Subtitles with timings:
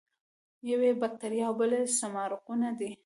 [0.69, 2.89] یو یې باکتریا او بل سمارقونه دي.